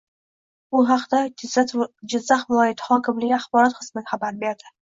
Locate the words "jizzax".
1.43-1.75